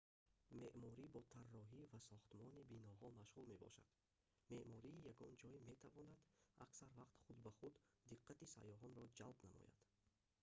меъморӣ 0.59 1.05
бо 1.13 1.21
тарроҳӣ 1.33 1.81
ва 1.91 1.99
сохтмони 2.09 2.67
биноҳо 2.71 3.07
машғул 3.19 3.45
мебошад 3.53 3.87
меъмории 4.51 5.03
ягон 5.11 5.33
ҷой 5.41 5.57
метавонад 5.69 6.21
аксар 6.65 6.89
вақт 6.99 7.17
худ 7.23 7.37
ба 7.45 7.51
худ 7.59 7.73
диққати 8.09 8.45
сайёҳонро 8.53 9.03
ҷалб 9.17 9.37
намояд 9.45 9.75